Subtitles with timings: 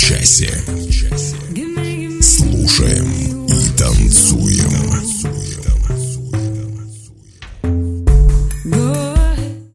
[0.00, 0.50] Часе.
[2.22, 4.70] Слушаем и танцуем.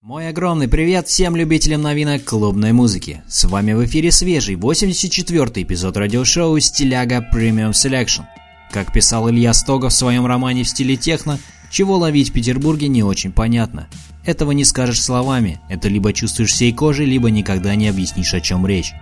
[0.02, 3.22] Мой огромный привет всем любителям новинок клубной музыки.
[3.28, 8.24] С вами в эфире свежий 84-й эпизод радиошоу «Стиляга Premium Selection».
[8.72, 11.40] Как писал Илья Стогов в своем романе в стиле техно,
[11.70, 13.88] чего ловить в Петербурге не очень понятно.
[14.26, 18.66] Этого не скажешь словами, это либо чувствуешь всей кожей, либо никогда не объяснишь, о чем
[18.66, 18.94] речь.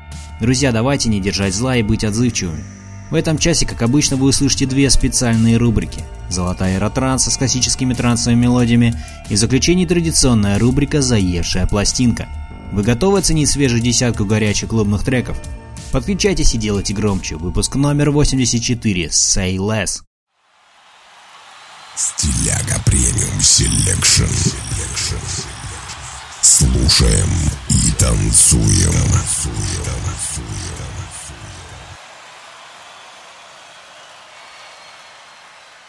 [0.42, 2.64] Друзья, давайте не держать зла и быть отзывчивыми.
[3.10, 6.04] В этом часе, как обычно, вы услышите две специальные рубрики.
[6.30, 8.96] Золотая эра транса с классическими трансовыми мелодиями
[9.30, 12.28] и в заключении традиционная рубрика «Заевшая пластинка».
[12.72, 15.40] Вы готовы оценить свежую десятку горячих клубных треков?
[15.92, 17.36] Подключайтесь и делайте громче.
[17.36, 19.06] Выпуск номер 84.
[19.06, 20.02] Say Less.
[21.96, 24.73] Стиляга Premium Selection.
[26.74, 27.30] Слушаем
[27.70, 28.94] и танцуем.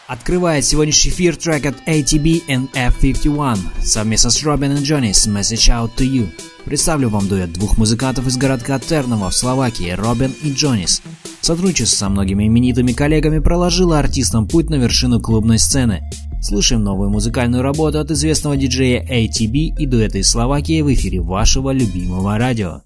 [0.07, 5.91] Открывает сегодняшний эфир трек от ATB and F51 совместно с Робин и Джонис Message Out
[5.97, 6.29] to You.
[6.65, 11.01] Представлю вам дуэт двух музыкантов из городка Терново в Словакии, Робин и Джонис.
[11.41, 16.03] Сотрудничество со многими именитыми коллегами проложило артистам путь на вершину клубной сцены.
[16.45, 21.71] Слушаем новую музыкальную работу от известного диджея ATB и дуэта из Словакии в эфире вашего
[21.71, 22.83] любимого радио.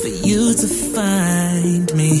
[0.00, 2.12] for you to find me.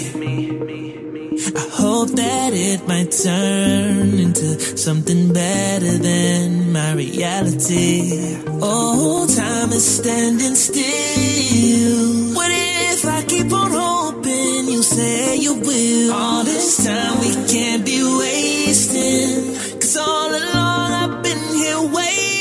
[1.54, 8.36] I hope that it might turn into something better than my reality.
[8.60, 12.34] Oh, time is standing still.
[12.34, 14.11] What if I keep on hoping
[14.82, 16.12] say you will?
[16.12, 19.54] All this time we can't be wasting.
[19.80, 22.31] Cause all along I've been here waiting.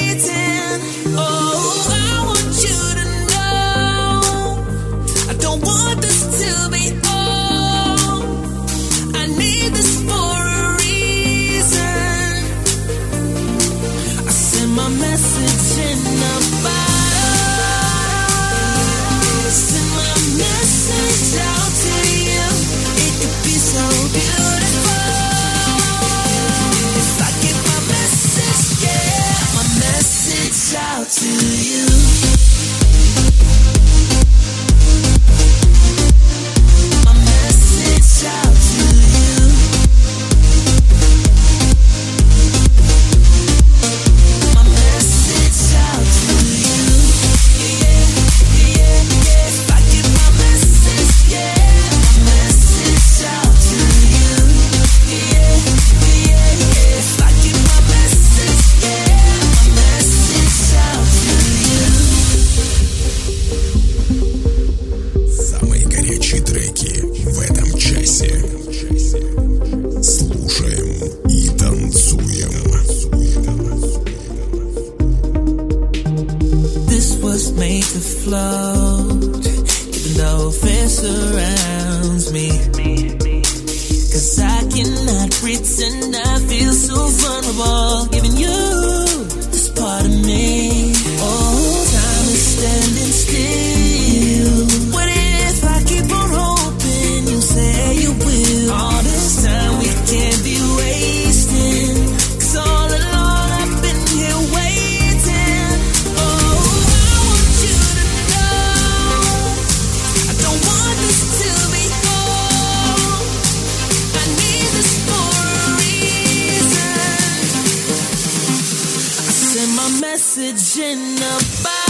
[120.22, 121.81] message in messaging about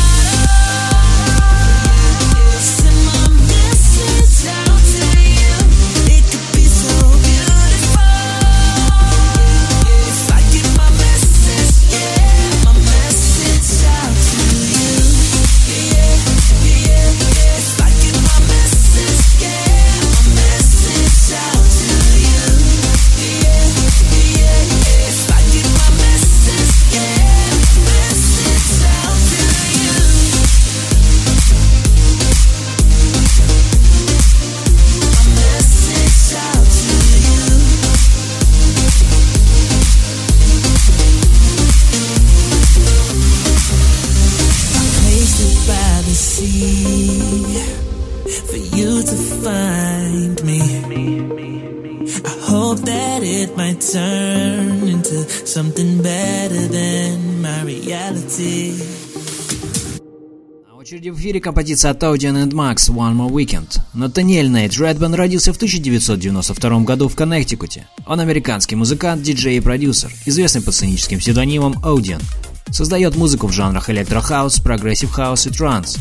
[61.42, 63.80] композиция от Audien and Max «One More Weekend».
[63.94, 67.88] Натаниэль Нейт Рэтбен родился в 1992 году в Коннектикуте.
[68.06, 72.22] Он американский музыкант, диджей и продюсер, известный под сценическим псевдонимом Audien.
[72.70, 75.98] Создает музыку в жанрах electro house, progressive house и транс.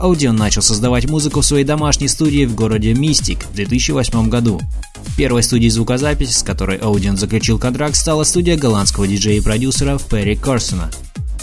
[0.00, 4.60] Audien начал создавать музыку в своей домашней студии в городе Мистик в 2008 году.
[5.16, 10.36] Первой студией звукозаписи, с которой Audien заключил контракт, стала студия голландского диджея и продюсера Ферри
[10.36, 10.90] Корстена.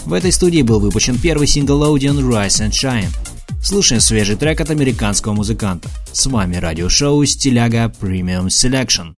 [0.04, 3.08] В этой студии был выпущен первый сингл Audион Rise and Shine.
[3.62, 5.88] Слушаем свежий трек от американского музыканта.
[6.12, 9.14] С вами радиошоу «Стиляга Premium Selection».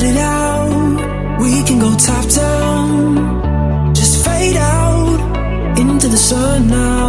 [0.00, 1.40] let it out.
[1.40, 3.92] We can go top down.
[3.94, 5.20] Just fade out
[5.78, 6.99] into the sun now.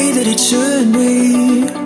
[0.00, 1.79] Way that it should be.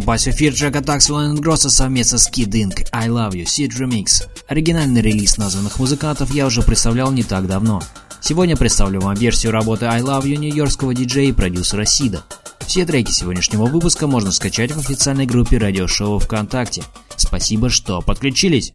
[0.00, 4.26] Попасть в эфир трека Taxwell Grossa совместно с Kid Ink I Love You Seed Remix.
[4.48, 7.82] Оригинальный релиз названных музыкантов я уже представлял не так давно.
[8.22, 12.24] Сегодня представлю вам версию работы I Love You нью-йоркского диджея и продюсера Сида.
[12.66, 16.82] Все треки сегодняшнего выпуска можно скачать в официальной группе радиошоу ВКонтакте.
[17.16, 18.72] Спасибо, что подключились.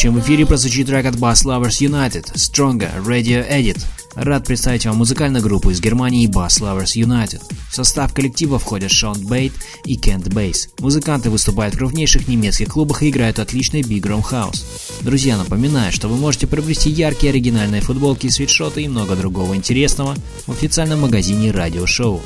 [0.00, 3.84] следующем в эфире прозвучит трек от Bass Lovers United Stronger Radio Edit.
[4.14, 7.42] Рад представить вам музыкальную группу из Германии Bass Lovers United.
[7.70, 9.52] В состав коллектива входят Шон Бейт
[9.84, 10.70] и Кент Бейс.
[10.78, 14.64] Музыканты выступают в крупнейших немецких клубах и играют отличный Big Room House.
[15.02, 20.16] Друзья, напоминаю, что вы можете приобрести яркие оригинальные футболки, свитшоты и много другого интересного
[20.46, 22.22] в официальном магазине Радио Шоу.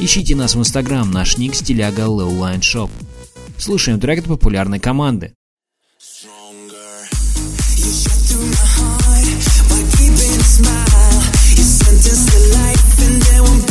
[0.00, 2.90] Ищите нас в Инстаграм, наш ник стиляга Lowline Shop.
[3.58, 5.34] Слушаем трек от популярной команды.
[13.12, 13.61] and there will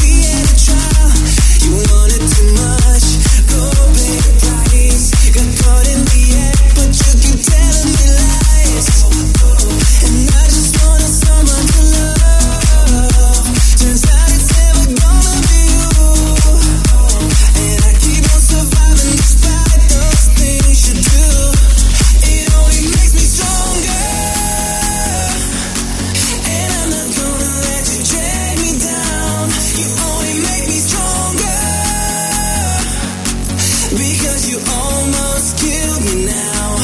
[33.92, 36.76] Because you almost killed me now,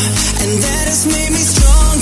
[0.43, 1.96] and that has made me strong.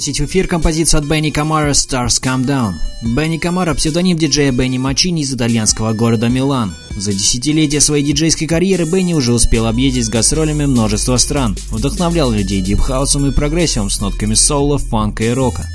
[0.00, 2.72] Готов запустить в эфир композицию от Бенни Камара «Stars Come Down».
[3.02, 6.74] Бенни Камара– псевдоним диджея Бенни Мачини из итальянского города Милан.
[6.96, 12.62] За десятилетия своей диджейской карьеры Бенни уже успел объездить с гастролями множество стран, вдохновлял людей
[12.62, 15.66] дипхаусом и прогрессивом с нотками соула, фанка и рока.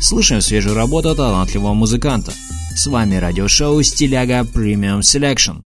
[0.00, 2.32] Слушаем свежую работу талантливого музыканта.
[2.74, 5.60] С вами радиошоу «Стиляга Premium Selection».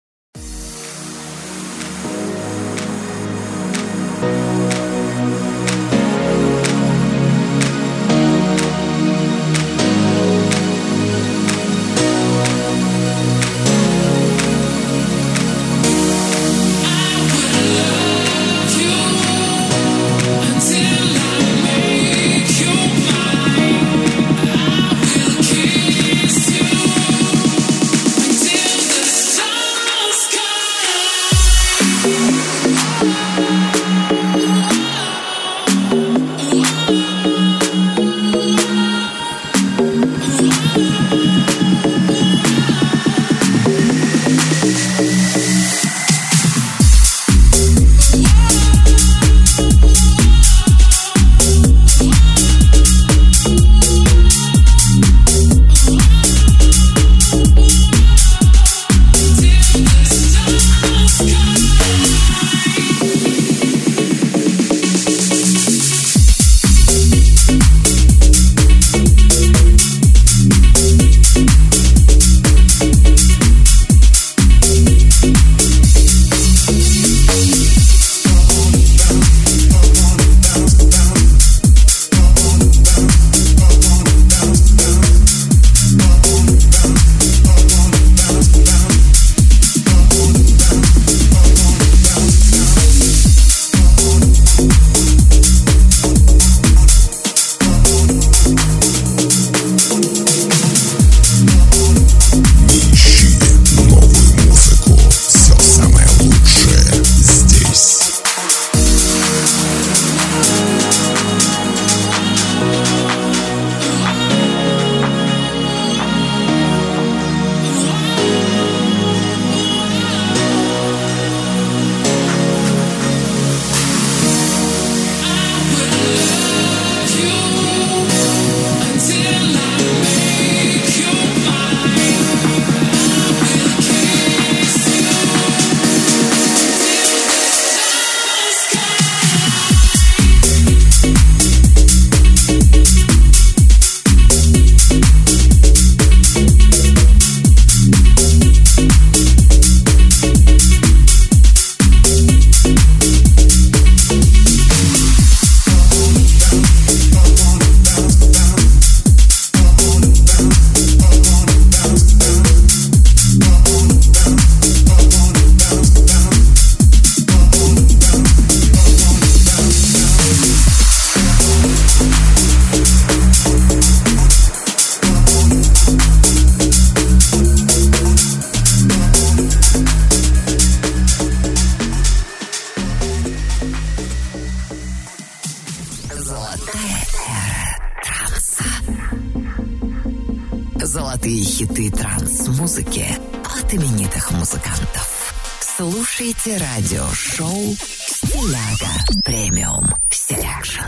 [195.60, 200.82] Слушаете радиошоу «Стиляга Premium Selection».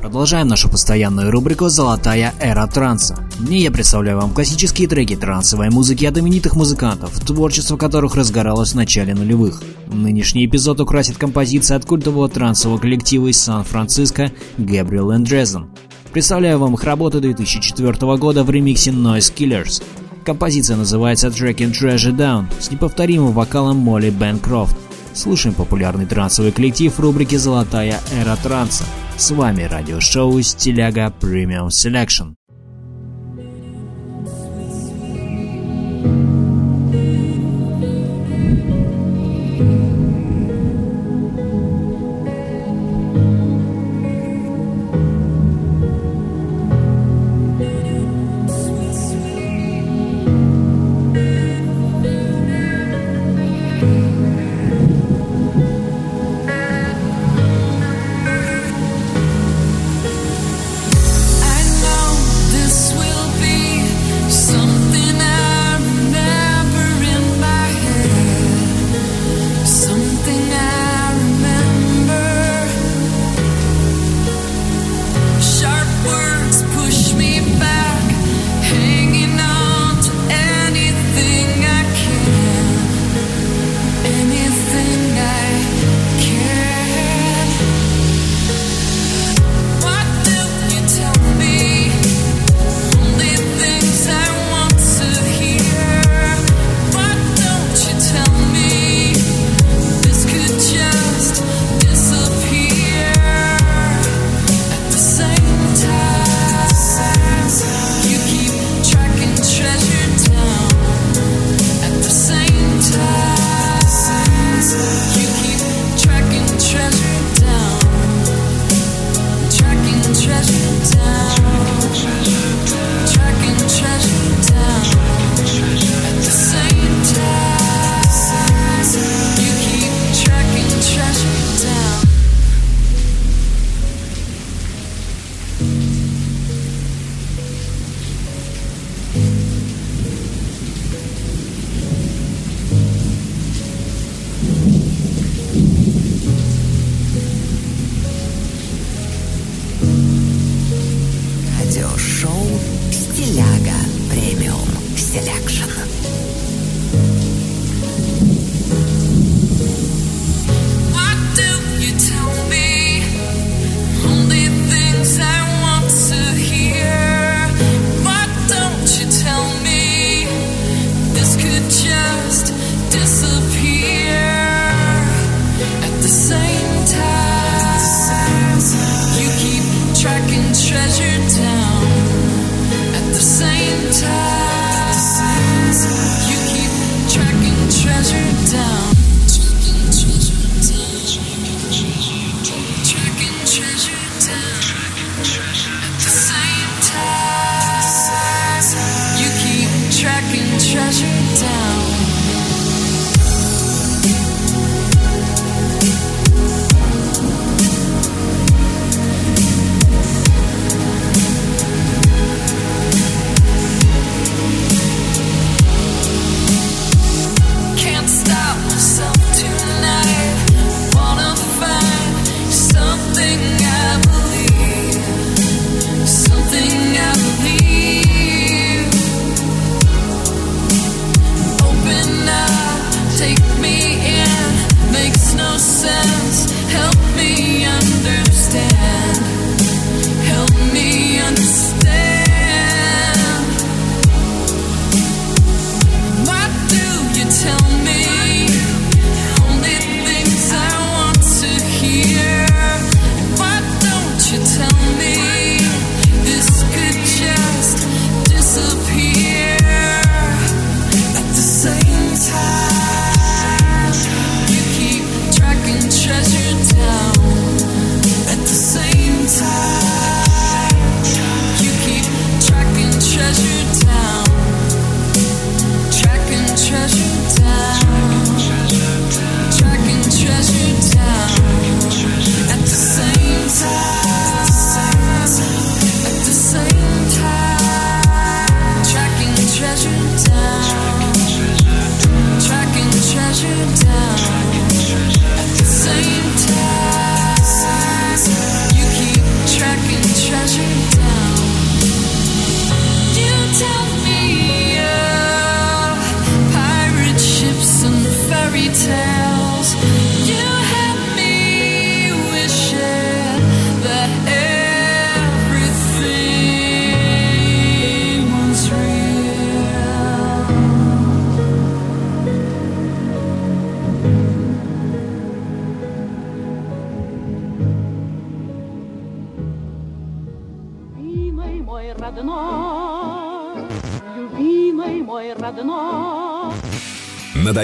[0.00, 3.16] Продолжаем нашу постоянную рубрику «Золотая эра транса».
[3.38, 8.72] В ней я представляю вам классические треки трансовой музыки от именитых музыкантов, творчество которых разгоралось
[8.72, 9.62] в начале нулевых.
[9.86, 15.68] Нынешний эпизод украсит композиция от культового трансового коллектива из Сан-Франциско and Dresden.
[16.14, 19.82] Представляю вам их работу 2004 года в ремиксе Noise Killers–
[20.24, 24.74] Композиция называется Tracking Treasure Down с неповторимым вокалом Молли Бенкрофт.
[25.12, 28.84] Слушаем популярный трансовый коллектив в рубрике «Золотая эра транса».
[29.18, 32.36] С вами радиошоу «Стиляга Premium Selection».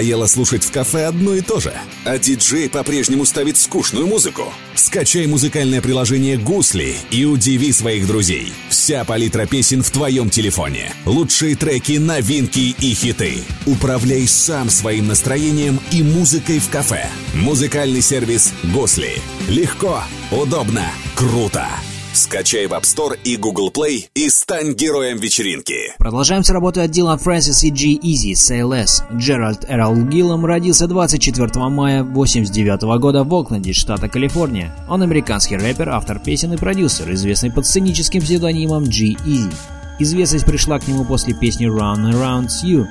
[0.01, 1.71] Надоело слушать в кафе одно и то же,
[2.05, 4.51] а диджей по-прежнему ставит скучную музыку.
[4.73, 8.51] Скачай музыкальное приложение «Гусли» и удиви своих друзей.
[8.69, 10.91] Вся палитра песен в твоем телефоне.
[11.05, 13.43] Лучшие треки, новинки и хиты.
[13.67, 17.05] Управляй сам своим настроением и музыкой в кафе.
[17.35, 19.21] Музыкальный сервис «Гусли».
[19.49, 21.67] Легко, удобно, круто.
[22.13, 25.93] Скачай в App Store и Google Play и стань героем вечеринки.
[25.97, 29.01] Продолжаем с работой от Дилан Фрэнсис и G Easy Less.
[29.15, 34.75] Джеральд Эрл Гиллом родился 24 мая 1989 года в Окленде, штата Калифорния.
[34.89, 39.53] Он американский рэпер, автор песен и продюсер, известный под сценическим псевдонимом G Easy.
[39.99, 42.87] Известность пришла к нему после песни Run Around You.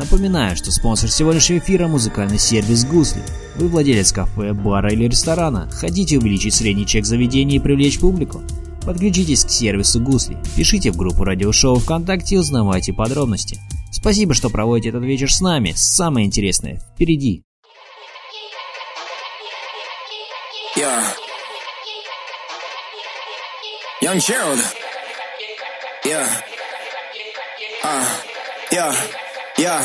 [0.00, 3.22] Напоминаю, что спонсор сегодняшнего эфира– музыкальный сервис «Гусли».
[3.56, 5.70] Вы владелец кафе, бара или ресторана.
[5.70, 8.40] Хотите увеличить средний чек заведения и привлечь публику?
[8.82, 10.38] Подключитесь к сервису «Гусли».
[10.56, 13.60] Пишите в группу радиошоу ВКонтакте и узнавайте подробности.
[13.92, 15.74] Спасибо, что проводите этот вечер с нами.
[15.76, 17.42] Самое интересное впереди.
[20.78, 21.04] Yeah.
[24.02, 24.60] Young Gerald.
[26.06, 26.26] Yeah.
[27.84, 28.06] Uh.
[28.72, 28.94] Yeah.
[29.60, 29.76] Yeah.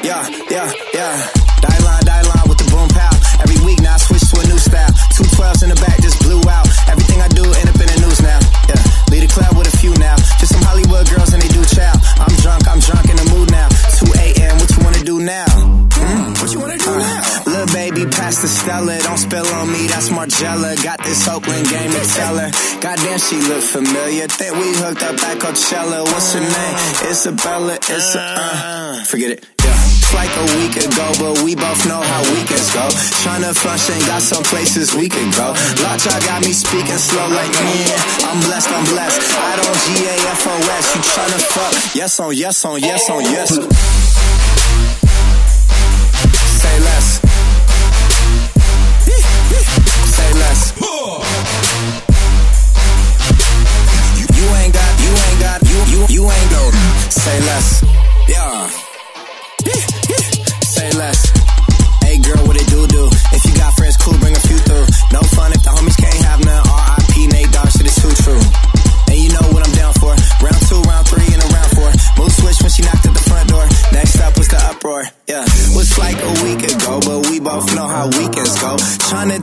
[0.00, 0.24] Yeah.
[0.48, 0.72] Yeah.
[0.96, 1.12] Yeah.
[1.60, 3.12] Die line, die line with the boom pow.
[3.44, 4.88] Every week now I switch to a new style.
[5.12, 6.64] Two twelves in the back just blew out.
[6.88, 8.40] Everything I do end up in the news now.
[8.64, 8.80] Yeah.
[9.12, 10.16] Lead a club with a few now.
[10.40, 11.92] Just some Hollywood girls and they do chow.
[12.16, 13.68] I'm drunk, I'm drunk in the mood now.
[14.00, 14.56] 2 a.m.
[14.56, 15.52] What you wanna do now?
[15.52, 16.32] Hmm?
[16.40, 17.29] What you wanna do now?
[18.00, 18.98] Baby, pass the Stella.
[19.00, 20.72] Don't spill on me, that's Margella.
[20.82, 22.50] Got this Oakland game to tell her.
[22.80, 24.26] Goddamn, she look familiar.
[24.26, 26.00] Think we hooked up at Coachella.
[26.08, 26.76] What's her name?
[27.12, 27.74] Isabella.
[27.76, 29.44] It's a, uh, forget it.
[29.60, 29.76] Yeah.
[29.76, 32.88] It's like a week ago, but we both know how weekends go.
[33.20, 35.52] Tryna function, got some places we could go.
[35.84, 38.00] Lot y'all got me speaking slow like yeah.
[38.32, 39.20] I'm blessed, I'm blessed.
[39.36, 40.84] I don't G A F O S.
[40.96, 41.94] You tryna fuck?
[41.94, 43.99] Yes on yes on yes on yes.
[57.20, 57.84] Say less.
[58.28, 58.89] Yeah.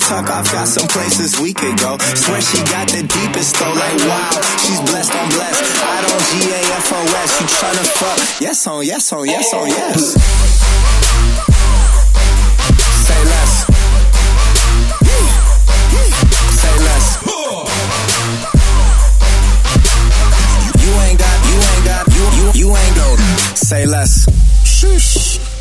[0.08, 1.98] Tuck off, got some places we could go.
[2.16, 4.32] Swear she got the deepest though, like wow.
[4.56, 5.84] She's blessed, I'm blessed.
[5.84, 7.42] I don't G A F O S.
[7.42, 8.42] You tryna fuck?
[8.42, 10.16] Yes on, yes on, yes on, yes.
[13.04, 13.68] Say less.
[16.56, 17.08] Say less.
[20.84, 23.16] You ain't got, you ain't got, you, you, you ain't go.
[23.56, 24.26] Say less.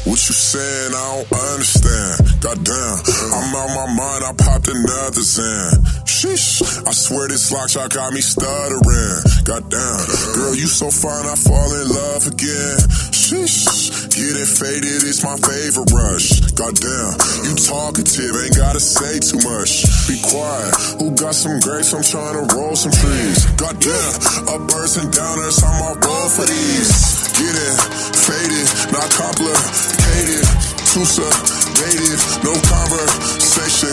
[0.07, 0.95] What you saying?
[0.95, 2.26] I don't understand.
[2.47, 3.03] Goddamn,
[3.35, 4.23] I'm out my mind.
[4.23, 5.83] I popped another Zan.
[6.07, 6.63] Sheesh.
[6.87, 9.19] I swear this lock shot got me stuttering.
[9.43, 9.99] Goddamn,
[10.31, 11.27] girl, you so fine.
[11.27, 12.79] I fall in love again.
[13.11, 14.15] Sheesh.
[14.15, 16.39] Getting faded is my favorite rush.
[16.55, 17.19] Goddamn,
[17.51, 18.39] you talkative.
[18.39, 19.83] Ain't gotta say too much.
[20.07, 21.03] Be quiet.
[21.03, 21.91] Who got some grapes?
[21.99, 23.43] I'm trying to roll some trees.
[23.59, 25.59] Goddamn, uppers and downers.
[25.67, 27.27] I'm all roll for these.
[27.35, 27.75] Getting
[28.15, 30.76] faded, not complicated.
[30.97, 33.93] Too sedated, no conversation.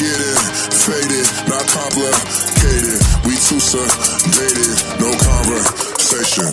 [0.00, 0.40] Getting
[0.80, 2.96] faded, not complicated.
[3.28, 6.48] We too sedated, no conversation.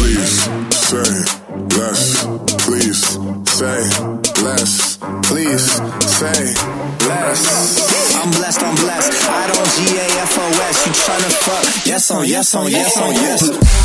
[0.00, 1.12] Please say
[1.76, 2.24] less.
[2.64, 3.04] Please
[3.44, 3.84] say
[4.40, 4.96] less.
[5.28, 5.66] Please
[6.08, 6.40] say
[7.04, 8.16] less.
[8.16, 9.28] I'm blessed, I'm blessed.
[9.28, 10.86] I don't G A F O S.
[10.86, 11.86] You tryna fuck?
[11.86, 13.83] Yes on, yes on, yes on, yes.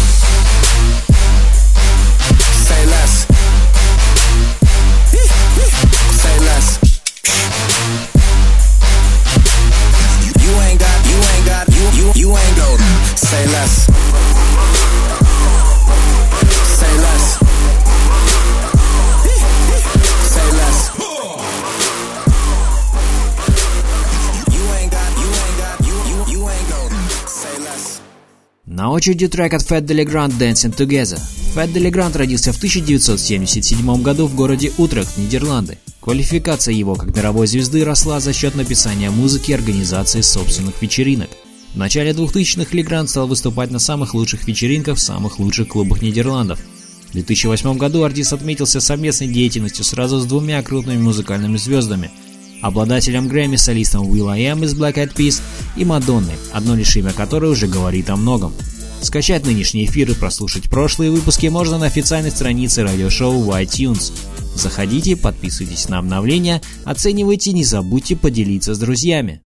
[28.99, 31.17] Очереди трек от Fat Delegrant Dancing Together.
[31.55, 35.77] Fat Delegrant родился в 1977 году в городе Утрехт, Нидерланды.
[36.01, 41.29] Квалификация его как мировой звезды росла за счет написания музыки и организации собственных вечеринок.
[41.73, 46.59] В начале 2000-х Легрант стал выступать на самых лучших вечеринках в самых лучших клубах Нидерландов.
[47.07, 52.11] В 2008 году артист отметился совместной деятельностью сразу с двумя крупными музыкальными звездами–
[52.61, 55.41] обладателем Грэмми солистом Will I Am из Black Eyed Peas
[55.77, 58.53] и Мадонной, одно лишь имя которой уже говорит о многом.
[59.01, 64.11] Скачать нынешний эфир и прослушать прошлые выпуски можно на официальной странице радиошоу в iTunes.
[64.55, 69.41] Заходите, подписывайтесь на обновления, оценивайте, не забудьте поделиться с друзьями.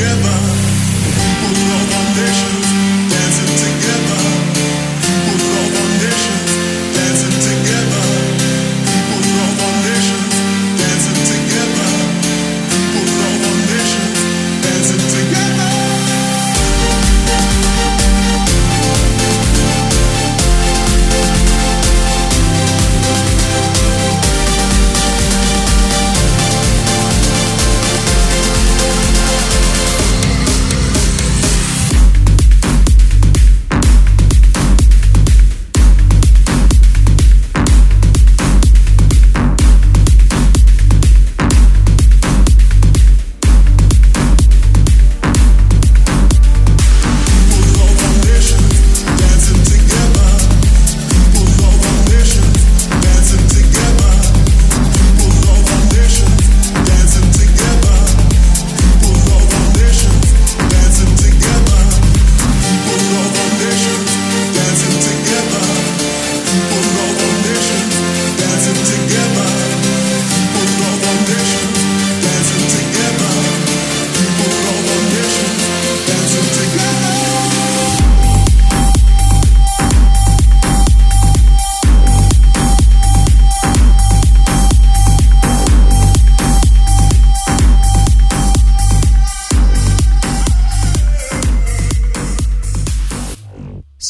[0.00, 0.39] together.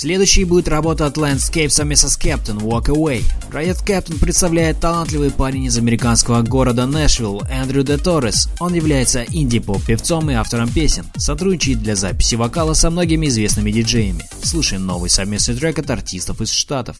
[0.01, 2.19] Следующей будет работа от Landscapes и Mrs.
[2.19, 3.23] Captain Walk Away.
[3.51, 8.49] Проект Captain представляет талантливый парень из американского города Нэшвилл Эндрю Де Торрес.
[8.61, 11.05] Он является инди-поп-певцом и автором песен.
[11.17, 14.25] Сотрудничает для записи вокала со многими известными диджеями.
[14.43, 16.97] Слушаем новый совместный трек от артистов из Штатов.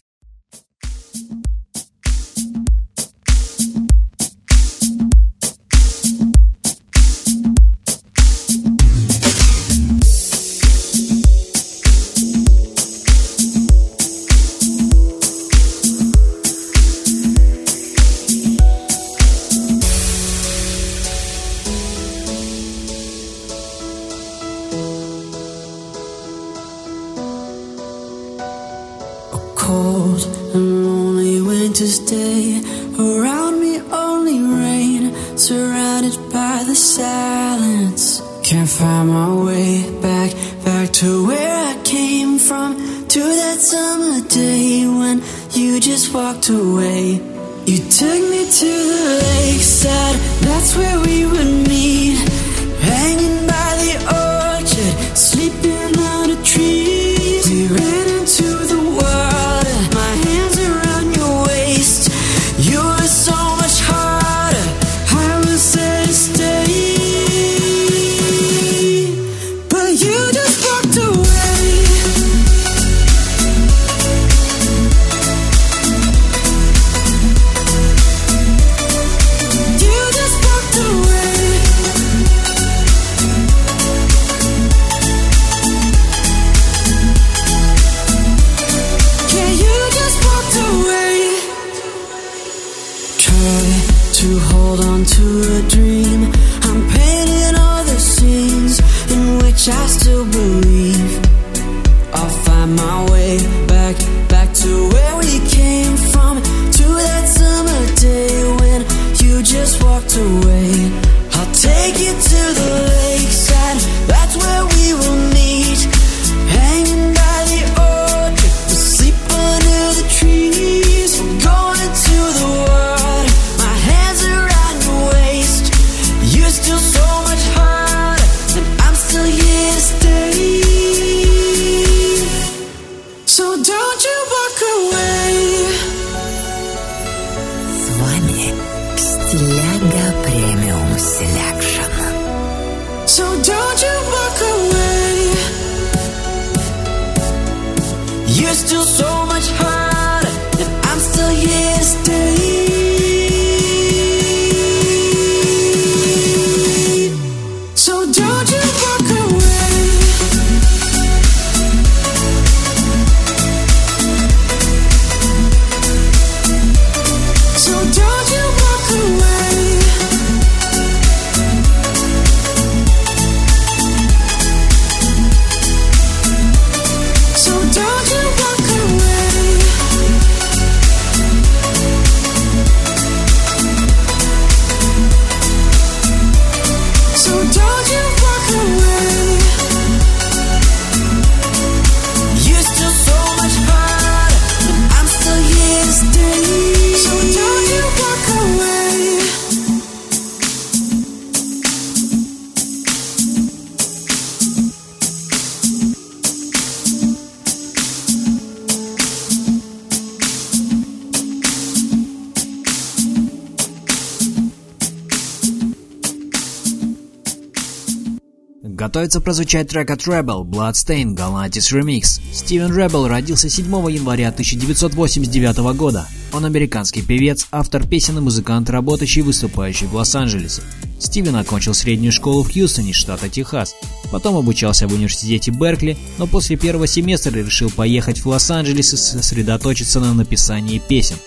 [219.11, 222.21] Готовится прозвучать трек от Rebel Bloodstain Galantis Remix.
[222.31, 226.07] Стивен Rebel родился 7 января 1989 года.
[226.31, 230.61] Он американский певец, автор песен и музыкант, работающий и выступающий в Лос-Анджелесе.
[230.97, 233.75] Стивен окончил среднюю школу в Хьюстоне, штата Техас.
[234.13, 239.99] Потом обучался в университете Беркли, но после первого семестра решил поехать в Лос-Анджелес и сосредоточиться
[239.99, 241.17] на написании песен.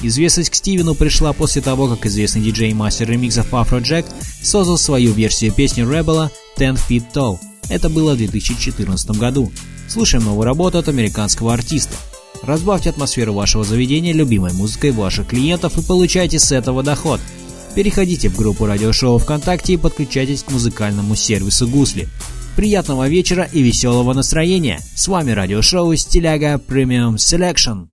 [0.00, 4.06] Известность к Стивену пришла после того, как известный диджей и мастер ремиксов Afrojack
[4.42, 7.38] создал свою версию песни Rebel Ten Feet Tall.
[7.68, 9.52] Это было в 2014 году.
[9.88, 11.94] Слушаем новую работу от американского артиста.
[12.42, 17.20] Разбавьте атмосферу вашего заведения любимой музыкой ваших клиентов и получайте с этого доход.
[17.74, 22.08] Переходите в группу радиошоу ВКонтакте и подключайтесь к музыкальному сервису Гусли.
[22.56, 24.80] Приятного вечера и веселого настроения!
[24.96, 27.86] С вами радиошоу Стиляга Premium Selection.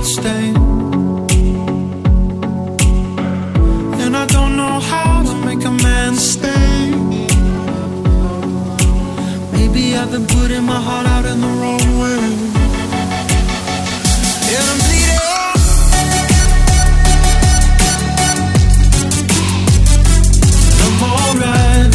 [0.00, 0.56] Left a blood stain.
[4.00, 6.90] And I don't know how to make a man stay.
[9.52, 12.20] Maybe I've been putting my heart out in the wrong way.
[14.52, 15.18] And I'm bleeding.
[20.84, 21.92] I'm alright.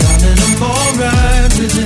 [0.00, 1.77] Darling, I'm alright with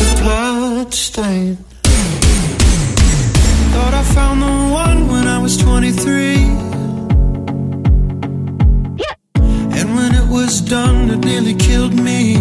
[0.00, 1.56] It's just a blood stain.
[3.72, 6.36] Thought I found the one when I was 23.
[9.78, 12.36] And when it was done, it nearly killed me.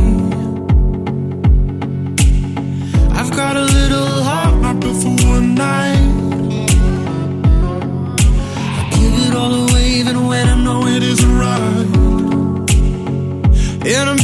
[3.20, 5.98] I've got a little heart not built for one night.
[8.80, 11.88] I give it all away even when I know it isn't right.
[13.86, 14.18] And I'm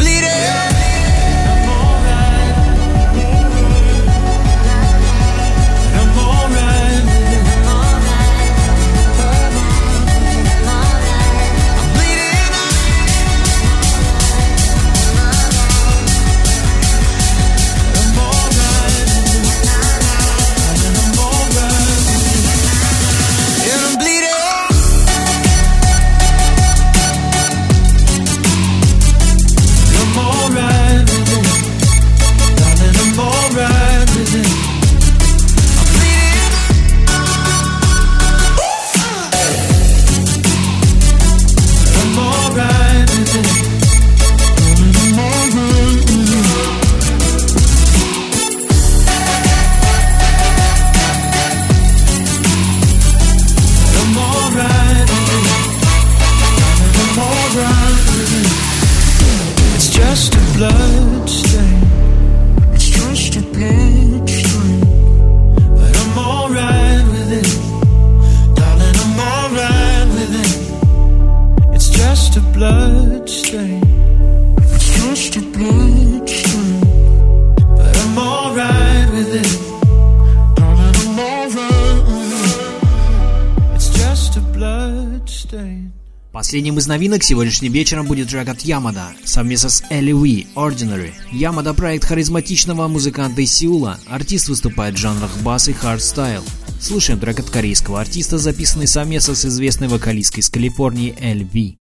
[86.56, 91.12] Последним из новинок сегодняшним вечером будет трек от Ямада совместно с Элли Уи Ordinary.
[91.34, 94.00] Ямада проект харизматичного музыканта из Сеула.
[94.08, 96.46] Артист выступает в жанрах бас и хардстайл.
[96.80, 101.78] Слушаем трек от корейского артиста, записанный совместно с известной вокалисткой из Калифорнии Эль Ви.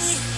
[0.00, 0.37] Searching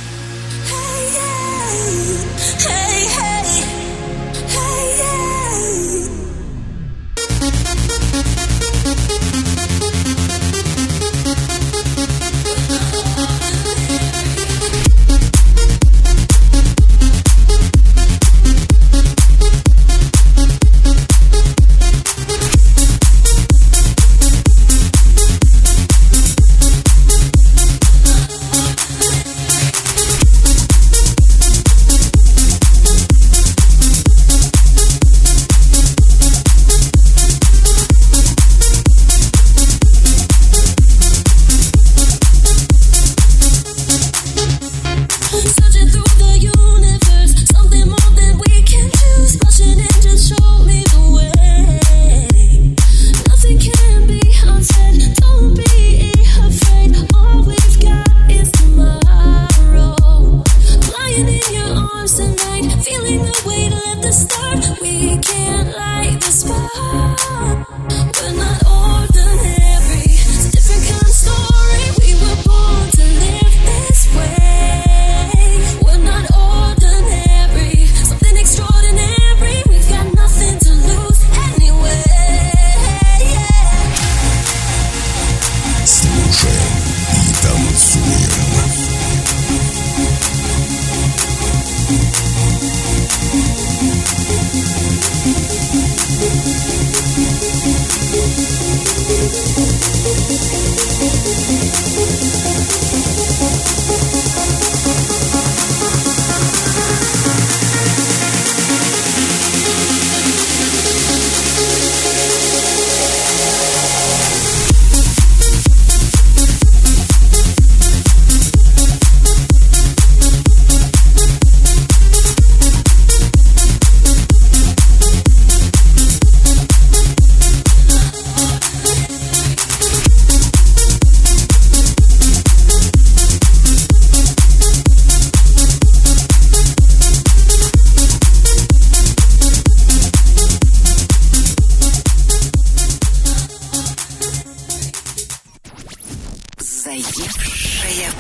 [146.91, 148.11] Заевшая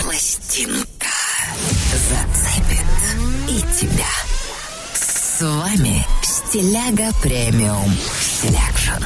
[0.00, 1.08] пластинка
[2.08, 2.86] зацепит
[3.48, 4.06] и тебя.
[4.94, 7.90] С вами Стиляга Premium
[8.20, 9.02] Selection.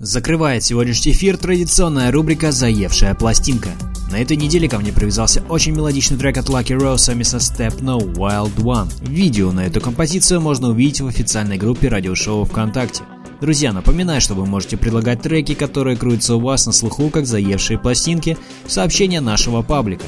[0.00, 3.70] Закрывает сегодняшний эфир традиционная рубрика «Заевшая пластинка».
[4.10, 7.78] На этой неделе ко мне привязался очень мелодичный трек от Lucky Rose совместно с Tep
[7.80, 8.90] No Wild One.
[9.08, 13.04] Видео на эту композицию можно увидеть в официальной группе радиошоу ВКонтакте.
[13.40, 17.78] Друзья, напоминаю, что вы можете предлагать треки, которые крутятся у вас на слуху, как заевшие
[17.78, 18.36] пластинки,
[18.66, 20.04] в сообщения нашего паблика.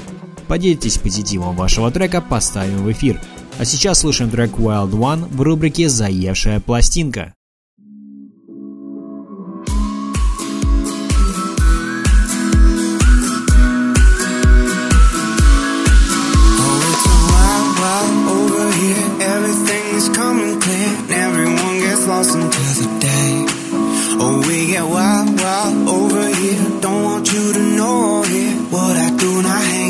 [0.49, 3.21] Поделитесь позитивом вашего трека, поставим в эфир.
[3.59, 7.35] А сейчас слушаем трек Wild One в рубрике «Заевшая пластинка».
[24.81, 26.81] Get wild, wild over here.
[26.81, 29.90] Don't want you to know hear what I do not hang